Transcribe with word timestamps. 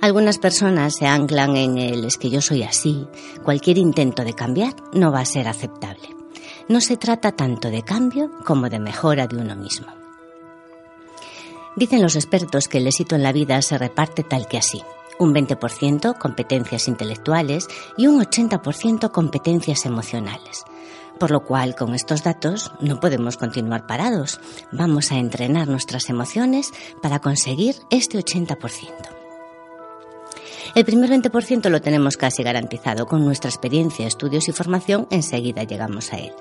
Algunas 0.03 0.37
personas 0.37 0.97
se 0.97 1.07
anclan 1.07 1.55
en 1.55 1.77
el 1.77 2.03
es 2.03 2.17
que 2.17 2.29
yo 2.29 2.41
soy 2.41 2.63
así, 2.63 3.07
cualquier 3.41 3.77
intento 3.77 4.25
de 4.25 4.33
cambiar 4.33 4.75
no 4.91 5.13
va 5.13 5.21
a 5.21 5.25
ser 5.25 5.47
aceptable. 5.47 6.09
No 6.67 6.81
se 6.81 6.97
trata 6.97 7.31
tanto 7.31 7.69
de 7.69 7.83
cambio 7.83 8.29
como 8.45 8.67
de 8.67 8.79
mejora 8.79 9.27
de 9.27 9.37
uno 9.37 9.55
mismo. 9.55 9.87
Dicen 11.77 12.01
los 12.01 12.17
expertos 12.17 12.67
que 12.67 12.79
el 12.79 12.87
éxito 12.87 13.15
en 13.15 13.23
la 13.23 13.31
vida 13.31 13.61
se 13.61 13.77
reparte 13.77 14.23
tal 14.23 14.45
que 14.49 14.57
así. 14.57 14.81
Un 15.19 15.33
20% 15.33 16.17
competencias 16.17 16.89
intelectuales 16.89 17.69
y 17.95 18.07
un 18.07 18.21
80% 18.21 19.09
competencias 19.09 19.85
emocionales. 19.85 20.65
Por 21.17 21.31
lo 21.31 21.45
cual, 21.45 21.75
con 21.75 21.95
estos 21.95 22.23
datos 22.23 22.73
no 22.81 22.99
podemos 22.99 23.37
continuar 23.37 23.87
parados. 23.87 24.41
Vamos 24.73 25.13
a 25.13 25.15
entrenar 25.15 25.69
nuestras 25.69 26.09
emociones 26.09 26.73
para 27.01 27.19
conseguir 27.19 27.75
este 27.89 28.19
80%. 28.19 29.12
El 30.75 30.85
primer 30.85 31.07
20% 31.07 31.69
lo 31.69 31.81
tenemos 31.81 32.17
casi 32.17 32.41
garantizado. 32.41 33.05
Con 33.05 33.23
nuestra 33.23 33.49
experiencia, 33.49 34.07
estudios 34.07 34.49
y 34.49 34.53
formación, 34.53 35.07
enseguida 35.11 35.63
llegamos 35.63 36.11
a 36.11 36.17
él. 36.17 36.31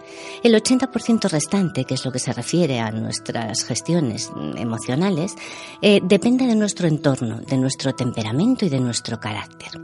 El 0.42 0.54
80% 0.54 1.28
restante, 1.28 1.84
que 1.84 1.92
es 1.92 2.04
lo 2.06 2.12
que 2.12 2.18
se 2.18 2.32
refiere 2.32 2.80
a 2.80 2.90
nuestras 2.90 3.64
gestiones 3.64 4.30
emocionales, 4.56 5.34
eh, 5.82 6.00
depende 6.02 6.46
de 6.46 6.54
nuestro 6.54 6.88
entorno, 6.88 7.40
de 7.42 7.58
nuestro 7.58 7.94
temperamento 7.94 8.64
y 8.64 8.70
de 8.70 8.80
nuestro 8.80 9.20
carácter. 9.20 9.78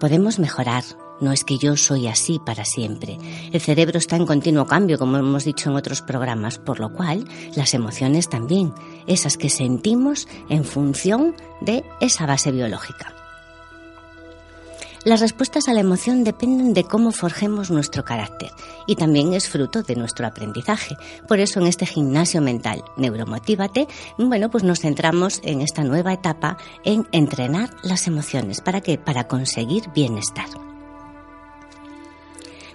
Podemos 0.00 0.38
mejorar, 0.38 0.84
no 1.20 1.32
es 1.32 1.44
que 1.44 1.58
yo 1.58 1.76
soy 1.76 2.06
así 2.06 2.40
para 2.46 2.64
siempre. 2.64 3.18
El 3.52 3.60
cerebro 3.60 3.98
está 3.98 4.16
en 4.16 4.24
continuo 4.24 4.66
cambio, 4.66 4.98
como 4.98 5.18
hemos 5.18 5.44
dicho 5.44 5.68
en 5.68 5.76
otros 5.76 6.00
programas, 6.00 6.58
por 6.58 6.80
lo 6.80 6.94
cual 6.94 7.28
las 7.54 7.74
emociones 7.74 8.30
también, 8.30 8.72
esas 9.06 9.36
que 9.36 9.50
sentimos 9.50 10.28
en 10.48 10.64
función 10.64 11.34
de 11.60 11.84
esa 12.00 12.24
base 12.24 12.52
biológica. 12.52 13.25
Las 15.06 15.20
respuestas 15.20 15.68
a 15.68 15.72
la 15.72 15.78
emoción 15.78 16.24
dependen 16.24 16.74
de 16.74 16.82
cómo 16.82 17.12
forjemos 17.12 17.70
nuestro 17.70 18.04
carácter 18.04 18.50
y 18.88 18.96
también 18.96 19.34
es 19.34 19.48
fruto 19.48 19.84
de 19.84 19.94
nuestro 19.94 20.26
aprendizaje. 20.26 20.96
Por 21.28 21.38
eso 21.38 21.60
en 21.60 21.68
este 21.68 21.86
gimnasio 21.86 22.40
mental 22.42 22.82
Neuromotívate, 22.96 23.86
bueno, 24.18 24.50
pues 24.50 24.64
nos 24.64 24.80
centramos 24.80 25.40
en 25.44 25.60
esta 25.60 25.84
nueva 25.84 26.12
etapa 26.12 26.56
en 26.84 27.06
entrenar 27.12 27.70
las 27.84 28.08
emociones 28.08 28.60
para 28.60 28.80
que 28.80 28.98
para 28.98 29.28
conseguir 29.28 29.84
bienestar. 29.94 30.65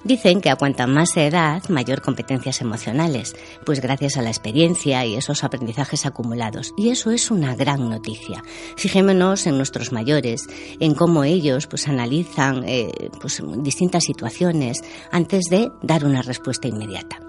Dicen 0.04 0.42
que 0.42 0.50
a 0.50 0.56
cuanta 0.56 0.88
más 0.88 1.16
edad, 1.16 1.62
mayor 1.70 2.02
competencias 2.02 2.62
emocionales, 2.62 3.36
pues 3.66 3.82
gracias 3.82 4.18
a 4.18 4.24
la 4.24 4.30
experiencia 4.30 5.06
y 5.06 5.16
esos 5.16 5.44
aprendizajes 5.44 6.06
acumulados. 6.08 6.74
Y 6.76 6.90
eso 6.90 7.12
es 7.12 7.30
una 7.30 7.56
gran 7.56 7.90
noticia. 7.90 8.44
Fijémonos 8.78 9.46
en 9.46 9.58
nuestros 9.58 9.92
mayores, 9.92 10.48
en 10.80 10.96
cómo 10.96 11.24
ellos 11.24 11.68
pues 11.68 11.88
analizan 11.88 12.64
eh, 12.68 12.92
pues, 13.20 13.44
distintas 13.58 14.04
situaciones 14.06 14.82
antes 15.12 15.46
de 15.52 15.72
dar 15.84 16.04
una 16.04 16.24
respuesta 16.24 16.68
inmediata. 16.68 17.20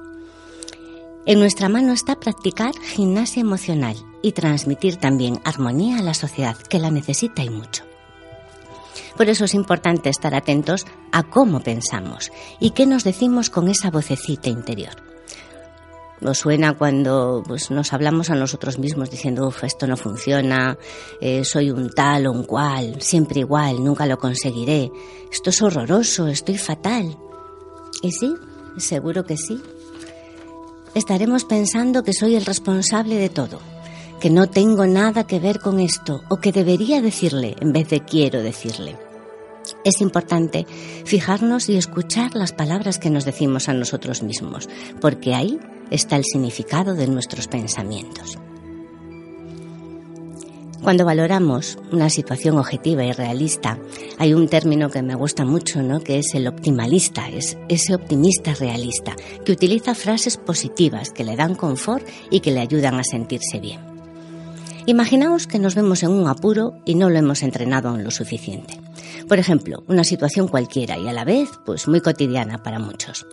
En 1.26 1.38
nuestra 1.38 1.68
mano 1.68 1.92
está 1.92 2.18
practicar 2.18 2.74
gimnasia 2.80 3.42
emocional 3.42 3.96
y 4.22 4.32
transmitir 4.32 4.96
también 4.96 5.40
armonía 5.44 5.98
a 5.98 6.02
la 6.02 6.14
sociedad 6.14 6.56
que 6.56 6.78
la 6.78 6.90
necesita 6.90 7.44
y 7.44 7.50
mucho. 7.50 7.91
Por 9.16 9.28
eso 9.28 9.44
es 9.44 9.54
importante 9.54 10.08
estar 10.08 10.34
atentos 10.34 10.86
a 11.12 11.22
cómo 11.22 11.60
pensamos 11.60 12.30
y 12.60 12.70
qué 12.70 12.86
nos 12.86 13.04
decimos 13.04 13.50
con 13.50 13.68
esa 13.68 13.90
vocecita 13.90 14.48
interior. 14.48 14.94
Nos 16.22 16.38
suena 16.38 16.74
cuando 16.78 17.42
pues, 17.44 17.72
nos 17.72 17.92
hablamos 17.92 18.30
a 18.30 18.36
nosotros 18.36 18.78
mismos 18.78 19.10
diciendo, 19.10 19.48
Uf, 19.48 19.64
esto 19.64 19.88
no 19.88 19.96
funciona, 19.96 20.78
eh, 21.20 21.44
soy 21.44 21.72
un 21.72 21.90
tal 21.90 22.28
o 22.28 22.32
un 22.32 22.44
cual, 22.44 23.02
siempre 23.02 23.40
igual, 23.40 23.82
nunca 23.82 24.06
lo 24.06 24.18
conseguiré, 24.18 24.92
esto 25.32 25.50
es 25.50 25.60
horroroso, 25.60 26.28
estoy 26.28 26.58
fatal. 26.58 27.18
Y 28.02 28.12
sí, 28.12 28.34
seguro 28.76 29.24
que 29.24 29.36
sí. 29.36 29.60
Estaremos 30.94 31.44
pensando 31.44 32.04
que 32.04 32.12
soy 32.12 32.36
el 32.36 32.46
responsable 32.46 33.16
de 33.16 33.28
todo, 33.28 33.58
que 34.22 34.30
no 34.30 34.48
tengo 34.48 34.86
nada 34.86 35.24
que 35.24 35.40
ver 35.40 35.58
con 35.58 35.80
esto 35.80 36.22
o 36.28 36.36
que 36.36 36.52
debería 36.52 37.02
decirle 37.02 37.56
en 37.58 37.72
vez 37.72 37.88
de 37.90 38.04
quiero 38.04 38.40
decirle. 38.40 38.96
Es 39.84 40.00
importante 40.00 40.64
fijarnos 41.04 41.68
y 41.68 41.76
escuchar 41.76 42.36
las 42.36 42.52
palabras 42.52 43.00
que 43.00 43.10
nos 43.10 43.24
decimos 43.24 43.68
a 43.68 43.74
nosotros 43.74 44.22
mismos, 44.22 44.68
porque 45.00 45.34
ahí 45.34 45.58
está 45.90 46.14
el 46.14 46.22
significado 46.24 46.94
de 46.94 47.08
nuestros 47.08 47.48
pensamientos. 47.48 48.38
Cuando 50.84 51.04
valoramos 51.04 51.76
una 51.90 52.08
situación 52.08 52.58
objetiva 52.58 53.04
y 53.04 53.10
realista, 53.10 53.80
hay 54.18 54.34
un 54.34 54.46
término 54.46 54.88
que 54.88 55.02
me 55.02 55.16
gusta 55.16 55.44
mucho, 55.44 55.82
¿no? 55.82 55.98
que 55.98 56.18
es 56.18 56.32
el 56.34 56.46
optimalista, 56.46 57.28
es 57.28 57.58
ese 57.68 57.96
optimista 57.96 58.54
realista, 58.54 59.16
que 59.44 59.50
utiliza 59.50 59.96
frases 59.96 60.36
positivas 60.36 61.10
que 61.10 61.24
le 61.24 61.34
dan 61.34 61.56
confort 61.56 62.06
y 62.30 62.38
que 62.38 62.52
le 62.52 62.60
ayudan 62.60 63.00
a 63.00 63.04
sentirse 63.04 63.58
bien. 63.58 63.91
Imaginaos 64.84 65.46
que 65.46 65.60
nos 65.60 65.76
vemos 65.76 66.02
en 66.02 66.10
un 66.10 66.26
apuro 66.26 66.74
y 66.84 66.96
no 66.96 67.08
lo 67.08 67.16
hemos 67.16 67.44
entrenado 67.44 67.88
aún 67.88 68.02
lo 68.02 68.10
suficiente. 68.10 68.80
Por 69.28 69.38
ejemplo, 69.38 69.84
una 69.86 70.02
situación 70.02 70.48
cualquiera 70.48 70.98
y 70.98 71.06
a 71.06 71.12
la 71.12 71.24
vez, 71.24 71.50
pues 71.64 71.86
muy 71.86 72.00
cotidiana 72.00 72.64
para 72.64 72.80
muchos. 72.80 73.24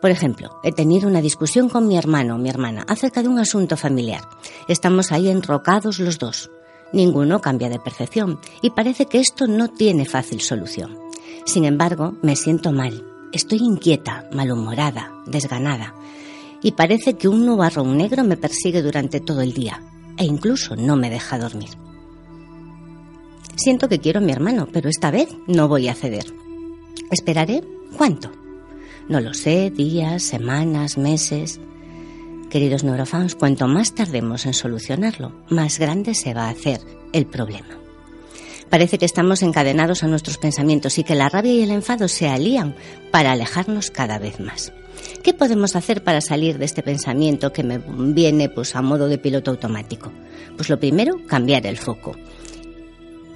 Por 0.00 0.10
ejemplo, 0.10 0.50
he 0.64 0.72
tenido 0.72 1.08
una 1.08 1.20
discusión 1.20 1.68
con 1.68 1.86
mi 1.86 1.96
hermano 1.96 2.34
o 2.34 2.38
mi 2.38 2.50
hermana 2.50 2.84
acerca 2.88 3.22
de 3.22 3.28
un 3.28 3.38
asunto 3.38 3.76
familiar. 3.76 4.22
Estamos 4.66 5.12
ahí 5.12 5.28
enrocados 5.28 6.00
los 6.00 6.18
dos. 6.18 6.50
Ninguno 6.92 7.40
cambia 7.40 7.68
de 7.68 7.78
percepción 7.78 8.40
y 8.60 8.70
parece 8.70 9.06
que 9.06 9.20
esto 9.20 9.46
no 9.46 9.68
tiene 9.68 10.06
fácil 10.06 10.40
solución. 10.40 10.98
Sin 11.46 11.64
embargo, 11.66 12.16
me 12.20 12.34
siento 12.34 12.72
mal. 12.72 13.04
Estoy 13.32 13.58
inquieta, 13.58 14.28
malhumorada, 14.32 15.12
desganada. 15.26 15.94
Y 16.62 16.72
parece 16.72 17.14
que 17.14 17.28
un 17.28 17.46
nubarrón 17.46 17.96
negro 17.96 18.24
me 18.24 18.36
persigue 18.36 18.82
durante 18.82 19.20
todo 19.20 19.40
el 19.40 19.52
día 19.52 19.80
e 20.18 20.24
incluso 20.24 20.76
no 20.76 20.96
me 20.96 21.10
deja 21.10 21.38
dormir. 21.38 21.70
Siento 23.56 23.88
que 23.88 24.00
quiero 24.00 24.18
a 24.18 24.22
mi 24.22 24.32
hermano, 24.32 24.68
pero 24.72 24.88
esta 24.88 25.10
vez 25.10 25.28
no 25.46 25.68
voy 25.68 25.88
a 25.88 25.94
ceder. 25.94 26.26
¿Esperaré? 27.10 27.62
¿Cuánto? 27.96 28.30
No 29.08 29.20
lo 29.20 29.34
sé, 29.34 29.70
días, 29.70 30.22
semanas, 30.22 30.98
meses. 30.98 31.60
Queridos 32.50 32.84
neurofans, 32.84 33.34
cuanto 33.34 33.68
más 33.68 33.94
tardemos 33.94 34.46
en 34.46 34.54
solucionarlo, 34.54 35.32
más 35.50 35.78
grande 35.78 36.14
se 36.14 36.34
va 36.34 36.46
a 36.46 36.50
hacer 36.50 36.80
el 37.12 37.26
problema. 37.26 37.78
Parece 38.70 38.98
que 38.98 39.04
estamos 39.04 39.42
encadenados 39.42 40.02
a 40.02 40.08
nuestros 40.08 40.38
pensamientos 40.38 40.98
y 40.98 41.04
que 41.04 41.14
la 41.14 41.28
rabia 41.28 41.52
y 41.52 41.62
el 41.62 41.70
enfado 41.70 42.08
se 42.08 42.28
alían 42.28 42.74
para 43.10 43.32
alejarnos 43.32 43.90
cada 43.90 44.18
vez 44.18 44.40
más. 44.40 44.72
¿Qué 45.22 45.32
podemos 45.34 45.76
hacer 45.76 46.02
para 46.02 46.20
salir 46.20 46.58
de 46.58 46.64
este 46.64 46.82
pensamiento 46.82 47.52
que 47.52 47.62
me 47.62 47.78
viene 47.78 48.48
pues 48.48 48.76
a 48.76 48.82
modo 48.82 49.08
de 49.08 49.18
piloto 49.18 49.50
automático? 49.50 50.12
Pues 50.56 50.68
lo 50.68 50.78
primero, 50.78 51.14
cambiar 51.26 51.66
el 51.66 51.78
foco. 51.78 52.16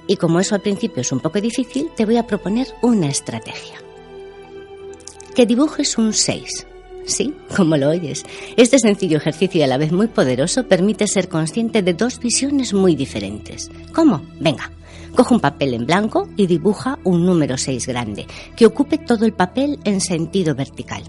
Y 0.07 0.17
como 0.17 0.39
eso 0.39 0.55
al 0.55 0.61
principio 0.61 1.01
es 1.01 1.11
un 1.11 1.19
poco 1.19 1.39
difícil, 1.39 1.89
te 1.95 2.05
voy 2.05 2.17
a 2.17 2.25
proponer 2.25 2.67
una 2.81 3.07
estrategia. 3.07 3.75
Que 5.35 5.45
dibujes 5.45 5.97
un 5.97 6.13
6. 6.13 6.65
Sí, 7.05 7.33
como 7.55 7.77
lo 7.77 7.89
oyes. 7.89 8.23
Este 8.55 8.77
sencillo 8.77 9.17
ejercicio 9.17 9.59
y 9.59 9.63
a 9.63 9.67
la 9.67 9.77
vez 9.77 9.91
muy 9.91 10.07
poderoso 10.07 10.67
permite 10.67 11.07
ser 11.07 11.27
consciente 11.27 11.81
de 11.81 11.93
dos 11.93 12.19
visiones 12.19 12.73
muy 12.73 12.95
diferentes. 12.95 13.69
¿Cómo? 13.93 14.21
Venga, 14.39 14.71
coge 15.15 15.33
un 15.33 15.39
papel 15.39 15.73
en 15.73 15.85
blanco 15.85 16.27
y 16.37 16.47
dibuja 16.47 16.99
un 17.03 17.25
número 17.25 17.57
6 17.57 17.87
grande, 17.87 18.27
que 18.55 18.65
ocupe 18.65 18.97
todo 18.99 19.25
el 19.25 19.33
papel 19.33 19.79
en 19.83 20.01
sentido 20.01 20.55
vertical. 20.55 21.03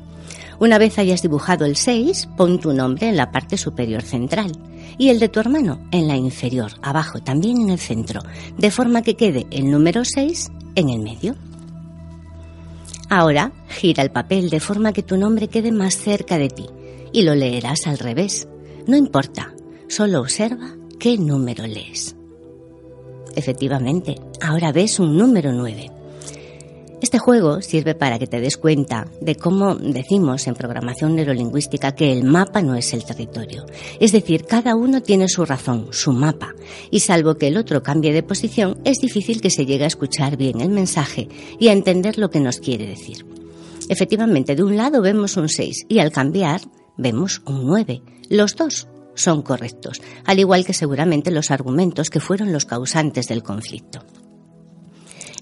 Una 0.60 0.76
vez 0.76 0.98
hayas 0.98 1.22
dibujado 1.22 1.64
el 1.64 1.74
6, 1.74 2.28
pon 2.36 2.60
tu 2.60 2.74
nombre 2.74 3.08
en 3.08 3.16
la 3.16 3.32
parte 3.32 3.56
superior 3.56 4.02
central 4.02 4.52
y 4.98 5.08
el 5.08 5.18
de 5.18 5.30
tu 5.30 5.40
hermano 5.40 5.80
en 5.90 6.06
la 6.06 6.16
inferior, 6.16 6.72
abajo, 6.82 7.20
también 7.20 7.62
en 7.62 7.70
el 7.70 7.78
centro, 7.78 8.20
de 8.58 8.70
forma 8.70 9.00
que 9.00 9.16
quede 9.16 9.46
el 9.50 9.70
número 9.70 10.04
6 10.04 10.52
en 10.74 10.90
el 10.90 11.00
medio. 11.00 11.34
Ahora 13.08 13.52
gira 13.68 14.02
el 14.02 14.10
papel 14.10 14.50
de 14.50 14.60
forma 14.60 14.92
que 14.92 15.02
tu 15.02 15.16
nombre 15.16 15.48
quede 15.48 15.72
más 15.72 15.96
cerca 15.96 16.36
de 16.36 16.50
ti 16.50 16.66
y 17.10 17.22
lo 17.22 17.34
leerás 17.34 17.86
al 17.86 17.98
revés. 17.98 18.46
No 18.86 18.98
importa, 18.98 19.54
solo 19.88 20.20
observa 20.20 20.76
qué 20.98 21.16
número 21.16 21.66
lees. 21.66 22.14
Efectivamente, 23.34 24.16
ahora 24.42 24.72
ves 24.72 25.00
un 25.00 25.16
número 25.16 25.52
9. 25.52 25.99
Este 27.02 27.18
juego 27.18 27.62
sirve 27.62 27.94
para 27.94 28.18
que 28.18 28.26
te 28.26 28.40
des 28.40 28.58
cuenta 28.58 29.06
de 29.22 29.34
cómo 29.34 29.74
decimos 29.74 30.46
en 30.46 30.54
programación 30.54 31.16
neurolingüística 31.16 31.94
que 31.94 32.12
el 32.12 32.24
mapa 32.24 32.60
no 32.60 32.74
es 32.74 32.92
el 32.92 33.04
territorio. 33.04 33.64
Es 34.00 34.12
decir, 34.12 34.44
cada 34.44 34.76
uno 34.76 35.00
tiene 35.00 35.28
su 35.28 35.46
razón, 35.46 35.88
su 35.92 36.12
mapa, 36.12 36.54
y 36.90 37.00
salvo 37.00 37.36
que 37.36 37.48
el 37.48 37.56
otro 37.56 37.82
cambie 37.82 38.12
de 38.12 38.22
posición, 38.22 38.78
es 38.84 38.98
difícil 38.98 39.40
que 39.40 39.48
se 39.48 39.64
llegue 39.64 39.84
a 39.84 39.88
escuchar 39.88 40.36
bien 40.36 40.60
el 40.60 40.68
mensaje 40.68 41.28
y 41.58 41.68
a 41.68 41.72
entender 41.72 42.18
lo 42.18 42.28
que 42.28 42.40
nos 42.40 42.58
quiere 42.58 42.86
decir. 42.86 43.24
Efectivamente, 43.88 44.54
de 44.54 44.62
un 44.62 44.76
lado 44.76 45.00
vemos 45.00 45.36
un 45.38 45.48
6 45.48 45.86
y 45.88 46.00
al 46.00 46.12
cambiar 46.12 46.60
vemos 46.98 47.40
un 47.46 47.66
9. 47.66 48.02
Los 48.28 48.56
dos 48.56 48.88
son 49.14 49.42
correctos, 49.42 50.02
al 50.26 50.38
igual 50.38 50.66
que 50.66 50.74
seguramente 50.74 51.30
los 51.30 51.50
argumentos 51.50 52.10
que 52.10 52.20
fueron 52.20 52.52
los 52.52 52.66
causantes 52.66 53.26
del 53.26 53.42
conflicto. 53.42 54.04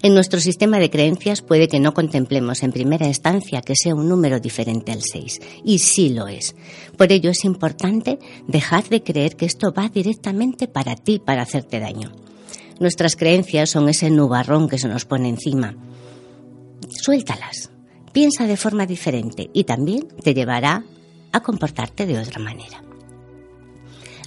En 0.01 0.13
nuestro 0.13 0.39
sistema 0.39 0.79
de 0.79 0.89
creencias 0.89 1.41
puede 1.41 1.67
que 1.67 1.81
no 1.81 1.93
contemplemos 1.93 2.63
en 2.63 2.71
primera 2.71 3.05
instancia 3.05 3.61
que 3.61 3.75
sea 3.75 3.95
un 3.95 4.07
número 4.07 4.39
diferente 4.39 4.93
al 4.93 5.01
6, 5.01 5.41
y 5.65 5.79
sí 5.79 6.09
lo 6.09 6.27
es. 6.27 6.55
Por 6.97 7.11
ello 7.11 7.31
es 7.31 7.43
importante 7.43 8.17
dejar 8.47 8.87
de 8.87 9.03
creer 9.03 9.35
que 9.35 9.45
esto 9.45 9.73
va 9.73 9.89
directamente 9.89 10.69
para 10.69 10.95
ti 10.95 11.19
para 11.19 11.41
hacerte 11.41 11.81
daño. 11.81 12.13
Nuestras 12.79 13.17
creencias 13.17 13.71
son 13.71 13.89
ese 13.89 14.09
nubarrón 14.09 14.69
que 14.69 14.77
se 14.77 14.87
nos 14.87 15.03
pone 15.03 15.27
encima. 15.27 15.75
Suéltalas, 16.89 17.69
piensa 18.13 18.47
de 18.47 18.55
forma 18.55 18.85
diferente 18.85 19.49
y 19.53 19.65
también 19.65 20.07
te 20.23 20.33
llevará 20.33 20.85
a 21.33 21.41
comportarte 21.41 22.05
de 22.05 22.19
otra 22.19 22.39
manera. 22.39 22.88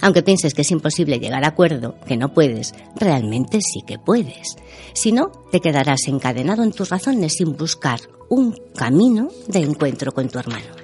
Aunque 0.03 0.21
pienses 0.21 0.53
que 0.53 0.63
es 0.63 0.71
imposible 0.71 1.17
llegar 1.17 1.45
a 1.45 1.47
acuerdo, 1.47 1.95
que 2.05 2.17
no 2.17 2.33
puedes, 2.33 2.75
realmente 2.97 3.59
sí 3.61 3.83
que 3.87 3.97
puedes. 3.97 4.57
Si 4.93 5.13
no, 5.13 5.31
te 5.49 5.61
quedarás 5.61 6.09
encadenado 6.09 6.61
en 6.63 6.73
tus 6.73 6.89
razones 6.89 7.35
sin 7.37 7.55
buscar 7.55 8.01
un 8.27 8.53
camino 8.75 9.29
de 9.47 9.59
encuentro 9.59 10.11
con 10.11 10.27
tu 10.27 10.39
hermano. 10.39 10.75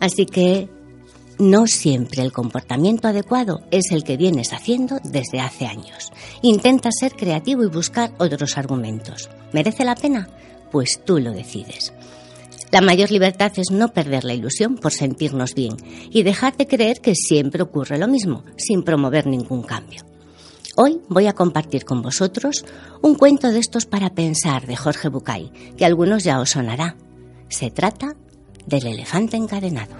Así 0.00 0.26
que 0.26 0.68
no 1.38 1.68
siempre 1.68 2.20
el 2.20 2.32
comportamiento 2.32 3.06
adecuado 3.06 3.60
es 3.70 3.92
el 3.92 4.02
que 4.02 4.16
vienes 4.16 4.52
haciendo 4.52 4.98
desde 5.04 5.38
hace 5.38 5.66
años. 5.66 6.10
Intenta 6.42 6.90
ser 6.90 7.12
creativo 7.12 7.62
y 7.62 7.68
buscar 7.68 8.12
otros 8.18 8.58
argumentos. 8.58 9.30
¿Merece 9.52 9.84
la 9.84 9.94
pena? 9.94 10.28
Pues 10.72 11.00
tú 11.04 11.20
lo 11.20 11.30
decides. 11.30 11.92
La 12.74 12.80
mayor 12.80 13.12
libertad 13.12 13.52
es 13.54 13.70
no 13.70 13.92
perder 13.92 14.24
la 14.24 14.34
ilusión 14.34 14.74
por 14.74 14.90
sentirnos 14.90 15.54
bien 15.54 15.76
y 16.10 16.24
dejar 16.24 16.56
de 16.56 16.66
creer 16.66 17.00
que 17.00 17.14
siempre 17.14 17.62
ocurre 17.62 17.98
lo 17.98 18.08
mismo, 18.08 18.42
sin 18.56 18.82
promover 18.82 19.28
ningún 19.28 19.62
cambio. 19.62 20.02
Hoy 20.74 21.00
voy 21.08 21.28
a 21.28 21.34
compartir 21.34 21.84
con 21.84 22.02
vosotros 22.02 22.64
un 23.00 23.14
cuento 23.14 23.52
de 23.52 23.60
estos 23.60 23.86
para 23.86 24.10
pensar 24.10 24.66
de 24.66 24.74
Jorge 24.74 25.08
Bucay, 25.08 25.52
que 25.76 25.84
a 25.84 25.86
algunos 25.86 26.24
ya 26.24 26.40
os 26.40 26.50
sonará. 26.50 26.96
Se 27.48 27.70
trata 27.70 28.16
del 28.66 28.88
elefante 28.88 29.36
encadenado. 29.36 29.94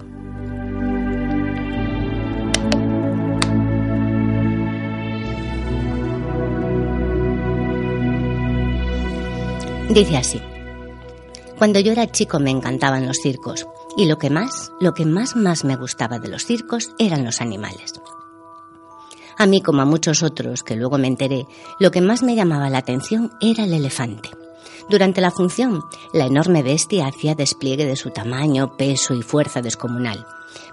Dice 9.93 10.17
así. 10.17 10.41
Cuando 11.57 11.79
yo 11.79 11.93
era 11.93 12.11
chico 12.11 12.39
me 12.39 12.51
encantaban 12.51 13.07
los 13.07 13.17
circos 13.17 13.65
y 13.95 14.05
lo 14.05 14.17
que 14.17 14.29
más, 14.29 14.71
lo 14.81 14.93
que 14.93 15.05
más 15.05 15.35
más 15.35 15.63
me 15.63 15.77
gustaba 15.77 16.19
de 16.19 16.27
los 16.27 16.45
circos 16.45 16.91
eran 16.99 17.23
los 17.23 17.39
animales. 17.39 17.93
A 19.37 19.45
mí, 19.45 19.61
como 19.61 19.81
a 19.81 19.85
muchos 19.85 20.23
otros 20.23 20.63
que 20.63 20.75
luego 20.75 20.97
me 20.97 21.07
enteré, 21.07 21.45
lo 21.79 21.91
que 21.91 22.01
más 22.01 22.23
me 22.23 22.35
llamaba 22.35 22.69
la 22.69 22.79
atención 22.79 23.31
era 23.41 23.63
el 23.63 23.73
elefante. 23.73 24.29
Durante 24.89 25.21
la 25.21 25.31
función, 25.31 25.83
la 26.13 26.25
enorme 26.25 26.61
bestia 26.61 27.07
hacía 27.07 27.33
despliegue 27.33 27.85
de 27.85 27.95
su 27.95 28.11
tamaño, 28.11 28.77
peso 28.77 29.15
y 29.15 29.23
fuerza 29.23 29.61
descomunal. 29.61 30.25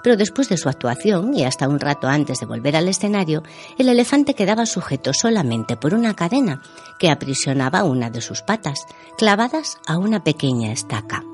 Pero 0.02 0.16
después 0.16 0.48
de 0.48 0.56
su 0.56 0.68
actuación 0.68 1.34
y 1.34 1.44
hasta 1.44 1.68
un 1.68 1.80
rato 1.80 2.08
antes 2.08 2.40
de 2.40 2.46
volver 2.46 2.76
al 2.76 2.88
escenario, 2.88 3.42
el 3.78 3.88
elefante 3.88 4.34
quedaba 4.34 4.66
sujeto 4.66 5.12
solamente 5.14 5.76
por 5.76 5.94
una 5.94 6.14
cadena 6.14 6.62
que 6.98 7.10
aprisionaba 7.10 7.84
una 7.84 8.10
de 8.10 8.20
sus 8.20 8.42
patas, 8.42 8.86
clavadas 9.16 9.78
a 9.86 9.98
una 9.98 10.22
pequeña 10.22 10.72
estaca. 10.72 11.24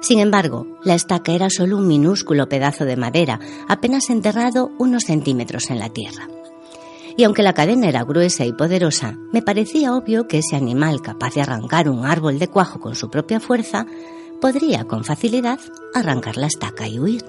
Sin 0.00 0.20
embargo, 0.20 0.66
la 0.84 0.94
estaca 0.94 1.32
era 1.32 1.50
solo 1.50 1.78
un 1.78 1.88
minúsculo 1.88 2.48
pedazo 2.48 2.84
de 2.84 2.96
madera, 2.96 3.40
apenas 3.68 4.08
enterrado 4.08 4.70
unos 4.78 5.04
centímetros 5.04 5.70
en 5.70 5.80
la 5.80 5.88
tierra. 5.88 6.28
Y 7.16 7.24
aunque 7.24 7.42
la 7.42 7.54
cadena 7.54 7.88
era 7.88 8.04
gruesa 8.04 8.44
y 8.44 8.52
poderosa, 8.52 9.18
me 9.32 9.40
parecía 9.40 9.94
obvio 9.94 10.28
que 10.28 10.38
ese 10.38 10.54
animal 10.54 11.00
capaz 11.00 11.34
de 11.34 11.40
arrancar 11.40 11.88
un 11.88 12.04
árbol 12.04 12.38
de 12.38 12.48
cuajo 12.48 12.78
con 12.78 12.94
su 12.94 13.08
propia 13.08 13.40
fuerza 13.40 13.86
podría 14.40 14.84
con 14.84 15.02
facilidad 15.02 15.58
arrancar 15.94 16.36
la 16.36 16.46
estaca 16.46 16.86
y 16.86 16.98
huir. 16.98 17.24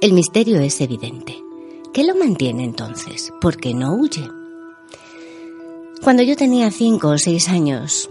El 0.00 0.12
misterio 0.12 0.60
es 0.60 0.80
evidente. 0.80 1.36
¿Qué 1.92 2.04
lo 2.04 2.14
mantiene 2.14 2.64
entonces? 2.64 3.32
¿Por 3.40 3.56
qué 3.56 3.74
no 3.74 3.94
huye? 3.94 4.30
Cuando 6.02 6.22
yo 6.22 6.36
tenía 6.36 6.70
cinco 6.70 7.08
o 7.08 7.18
seis 7.18 7.48
años, 7.48 8.08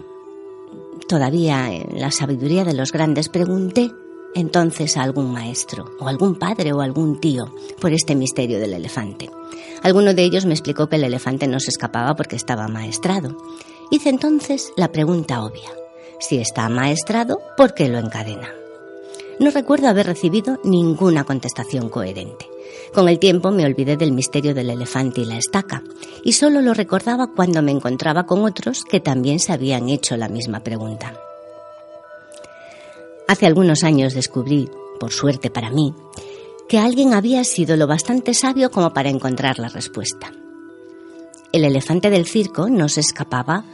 todavía 1.08 1.72
en 1.72 1.98
la 1.98 2.10
sabiduría 2.10 2.64
de 2.64 2.74
los 2.74 2.92
grandes, 2.92 3.30
pregunté 3.30 3.90
entonces 4.34 4.96
a 4.96 5.02
algún 5.02 5.32
maestro, 5.32 5.86
o 5.98 6.08
algún 6.08 6.36
padre 6.36 6.72
o 6.72 6.80
algún 6.80 7.20
tío, 7.20 7.54
por 7.80 7.92
este 7.92 8.14
misterio 8.14 8.58
del 8.58 8.74
elefante. 8.74 9.30
Alguno 9.82 10.14
de 10.14 10.22
ellos 10.22 10.46
me 10.46 10.54
explicó 10.54 10.88
que 10.88 10.96
el 10.96 11.04
elefante 11.04 11.46
no 11.46 11.60
se 11.60 11.70
escapaba 11.70 12.14
porque 12.14 12.36
estaba 12.36 12.68
maestrado. 12.68 13.36
Hice 13.90 14.08
entonces 14.08 14.72
la 14.76 14.92
pregunta 14.92 15.42
obvia. 15.42 15.70
Si 16.20 16.38
está 16.38 16.68
maestrado, 16.68 17.40
¿por 17.56 17.74
qué 17.74 17.88
lo 17.88 17.98
encadena? 17.98 18.52
No 19.40 19.50
recuerdo 19.50 19.88
haber 19.88 20.06
recibido 20.06 20.58
ninguna 20.64 21.24
contestación 21.24 21.88
coherente. 21.88 22.46
Con 22.92 23.08
el 23.08 23.18
tiempo 23.18 23.50
me 23.50 23.64
olvidé 23.64 23.96
del 23.96 24.12
misterio 24.12 24.54
del 24.54 24.68
elefante 24.68 25.22
y 25.22 25.24
la 25.24 25.38
estaca, 25.38 25.82
y 26.22 26.34
solo 26.34 26.60
lo 26.60 26.74
recordaba 26.74 27.28
cuando 27.34 27.62
me 27.62 27.72
encontraba 27.72 28.26
con 28.26 28.44
otros 28.44 28.84
que 28.84 29.00
también 29.00 29.38
se 29.38 29.54
habían 29.54 29.88
hecho 29.88 30.16
la 30.18 30.28
misma 30.28 30.60
pregunta. 30.60 31.18
Hace 33.30 33.46
algunos 33.46 33.84
años 33.84 34.12
descubrí, 34.12 34.68
por 34.98 35.12
suerte 35.12 35.50
para 35.50 35.70
mí, 35.70 35.94
que 36.68 36.80
alguien 36.80 37.14
había 37.14 37.44
sido 37.44 37.76
lo 37.76 37.86
bastante 37.86 38.34
sabio 38.34 38.72
como 38.72 38.92
para 38.92 39.08
encontrar 39.08 39.60
la 39.60 39.68
respuesta. 39.68 40.32
El 41.52 41.64
elefante 41.64 42.10
del 42.10 42.26
circo 42.26 42.68
no 42.68 42.88
se 42.88 42.98
escapaba 42.98 43.64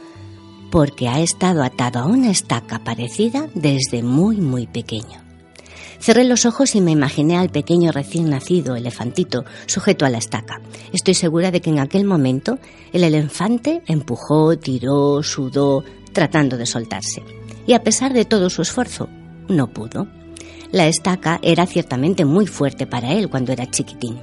porque 0.69 1.07
ha 1.07 1.21
estado 1.21 1.63
atado 1.63 1.97
a 1.97 2.05
una 2.05 2.29
estaca 2.29 2.83
parecida 2.83 3.49
desde 3.55 4.03
muy 4.03 4.37
muy 4.37 4.67
pequeño. 4.67 5.23
Cerré 5.99 6.23
los 6.25 6.45
ojos 6.45 6.75
y 6.75 6.81
me 6.81 6.91
imaginé 6.91 7.35
al 7.35 7.49
pequeño 7.49 7.91
recién 7.91 8.29
nacido 8.29 8.75
elefantito 8.75 9.43
sujeto 9.65 10.05
a 10.05 10.11
la 10.11 10.19
estaca. 10.19 10.61
Estoy 10.93 11.15
segura 11.15 11.49
de 11.49 11.61
que 11.61 11.71
en 11.71 11.79
aquel 11.79 12.05
momento 12.05 12.59
el 12.93 13.03
elefante 13.03 13.81
empujó, 13.87 14.55
tiró, 14.59 15.23
sudó, 15.23 15.83
tratando 16.13 16.57
de 16.57 16.67
soltarse. 16.67 17.23
Y 17.65 17.73
a 17.73 17.81
pesar 17.81 18.13
de 18.13 18.23
todo 18.23 18.51
su 18.51 18.61
esfuerzo, 18.61 19.09
no 19.49 19.67
pudo. 19.67 20.07
La 20.71 20.87
estaca 20.87 21.39
era 21.41 21.65
ciertamente 21.65 22.25
muy 22.25 22.47
fuerte 22.47 22.85
para 22.87 23.13
él 23.13 23.29
cuando 23.29 23.51
era 23.51 23.69
chiquitín. 23.69 24.17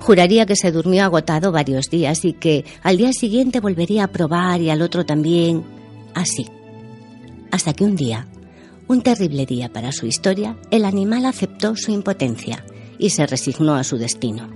Juraría 0.00 0.44
que 0.44 0.56
se 0.56 0.70
durmió 0.70 1.04
agotado 1.04 1.50
varios 1.50 1.86
días 1.90 2.24
y 2.24 2.34
que 2.34 2.64
al 2.82 2.98
día 2.98 3.12
siguiente 3.12 3.60
volvería 3.60 4.04
a 4.04 4.08
probar 4.08 4.60
y 4.60 4.70
al 4.70 4.82
otro 4.82 5.06
también. 5.06 5.64
Así. 6.14 6.46
Hasta 7.50 7.72
que 7.72 7.84
un 7.84 7.96
día 7.96 8.28
Un 8.86 9.00
terrible 9.00 9.46
día 9.46 9.72
para 9.72 9.92
su 9.92 10.06
historia, 10.06 10.58
el 10.70 10.84
animal 10.84 11.24
aceptó 11.24 11.74
su 11.74 11.90
impotencia 11.90 12.66
y 12.98 13.10
se 13.10 13.26
resignó 13.26 13.76
a 13.76 13.84
su 13.84 13.96
destino. 13.96 14.50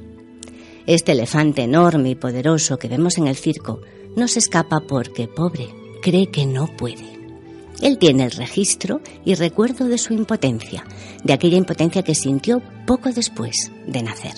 Este 0.87 1.12
elefante 1.12 1.62
enorme 1.62 2.11
y 2.11 2.14
poderoso 2.14 2.78
que 2.78 2.88
vemos 2.88 3.16
en 3.16 3.26
el 3.26 3.37
circo 3.37 3.80
no 4.16 4.28
se 4.28 4.38
escapa 4.40 4.80
porque, 4.87 5.28
pobre, 5.28 5.68
cree 6.02 6.26
que 6.26 6.44
no 6.44 6.66
puede. 6.76 7.18
Él 7.80 7.99
tiene 7.99 8.25
el 8.25 8.32
registro 8.32 9.00
y 9.25 9.35
recuerdo 9.35 9.87
de 9.87 9.99
su 9.99 10.12
impotencia, 10.12 10.85
de 11.23 11.32
aquella 11.32 11.56
impotencia 11.56 12.02
que 12.02 12.14
sintió 12.14 12.62
poco 12.87 13.12
después 13.12 13.70
de 13.87 14.02
nacer. 14.02 14.35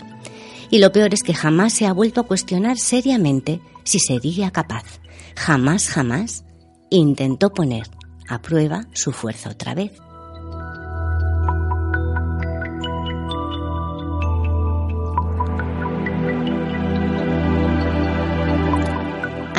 Y 0.70 0.78
lo 0.78 0.92
peor 0.92 1.14
es 1.14 1.23
que 1.23 1.35
jamás 1.35 1.73
se 1.73 1.87
ha 1.87 1.92
vuelto 1.92 2.20
a 2.20 2.26
cuestionar 2.26 2.78
seriamente 2.78 3.61
si 3.85 3.99
sería 3.99 4.50
capaz. 4.50 5.00
Jamás, 5.37 5.88
jamás 5.88 6.44
intentó 6.90 7.50
poner 7.50 7.88
a 8.28 8.40
prueba 8.40 8.87
su 8.92 9.12
fuerza 9.12 9.50
otra 9.50 9.75
vez. 9.75 9.92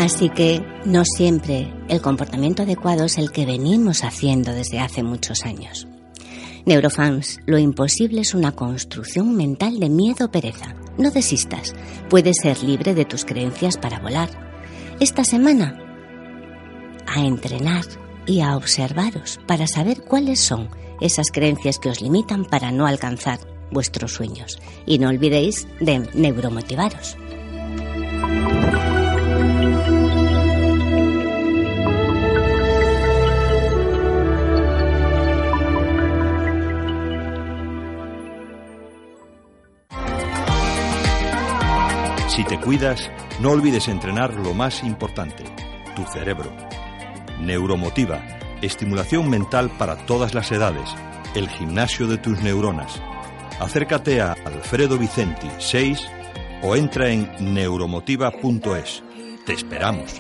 Así 0.02 0.30
que 0.30 0.66
no 0.84 1.06
siempre 1.06 1.72
el 1.88 2.02
comportamiento 2.02 2.64
adecuado 2.64 3.06
es 3.06 3.20
el 3.20 3.32
que 3.32 3.46
venimos 3.46 4.04
haciendo 4.04 4.52
desde 4.52 4.80
hace 4.80 5.04
muchos 5.04 5.46
años. 5.46 5.88
Neurofans, 6.66 7.38
lo 7.46 7.60
imposible 7.60 8.22
es 8.22 8.34
una 8.34 8.52
construcción 8.52 9.36
mental 9.36 9.80
de 9.80 9.90
miedo 9.90 10.26
o 10.26 10.32
pereza. 10.32 10.74
No 10.98 11.12
desistas, 11.12 11.76
puedes 12.10 12.38
ser 12.42 12.64
libre 12.64 12.96
de 12.96 13.06
tus 13.06 13.26
creencias 13.26 13.78
para 13.78 14.00
volar. 14.00 14.32
Esta 15.00 15.24
semana, 15.24 15.78
a 17.06 17.20
entrenar 17.24 17.86
y 18.26 18.42
a 18.42 18.58
observaros 18.58 19.40
para 19.46 19.68
saber 19.68 20.02
cuáles 20.02 20.40
son 20.40 20.70
esas 21.00 21.30
creencias 21.30 21.78
que 21.78 21.90
os 21.90 22.02
limitan 22.02 22.46
para 22.46 22.72
no 22.72 22.88
alcanzar 22.88 23.38
vuestros 23.70 24.14
sueños. 24.14 24.58
Y 24.88 24.98
no 24.98 25.10
olvidéis 25.10 25.68
de 25.80 26.10
neuromotivaros. 26.16 27.18
Si 42.42 42.48
te 42.48 42.60
cuidas, 42.60 43.12
no 43.40 43.52
olvides 43.52 43.88
entrenar 43.88 44.34
lo 44.34 44.56
más 44.56 44.82
importante, 44.82 45.44
tu 45.96 46.04
cerebro. 46.06 46.52
Neuromotiva, 47.40 48.20
estimulación 48.64 49.30
mental 49.30 49.70
para 49.78 50.08
todas 50.08 50.34
las 50.34 50.52
edades, 50.52 50.90
el 51.36 51.48
gimnasio 51.50 52.08
de 52.08 52.18
tus 52.18 52.42
neuronas. 52.42 53.00
Acércate 53.60 54.22
a 54.22 54.32
Alfredo 54.44 54.98
Vicenti 54.98 55.52
6 55.60 56.02
o 56.64 56.76
entra 56.76 57.12
en 57.12 57.32
neuromotiva.es. 57.54 59.04
Te 59.46 59.54
esperamos. 59.54 60.20